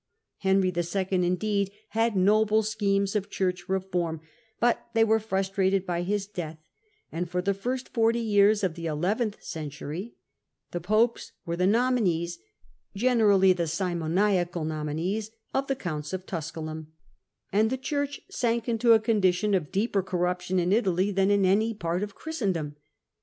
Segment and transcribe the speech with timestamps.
[0.39, 4.19] Henry II., indeed, had noble schemes of Church reform,
[4.59, 6.57] but they were frustrated by his death
[7.11, 10.15] 5 and for the first forty years of the eleventh century
[10.71, 12.39] the popes were the nominees—
[12.95, 16.87] generally the simoniacal nominees— of the counts of Tusculum,
[17.53, 21.75] and the Church sank into a condition of deeper corruption in Italy than in any
[21.75, 22.75] part of Christendom.